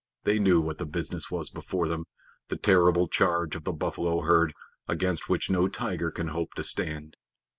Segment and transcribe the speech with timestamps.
[0.23, 2.05] They knew what the business was before them
[2.47, 4.51] the terrible charge of the buffalo herd
[4.87, 7.17] against which no tiger can hope to stand.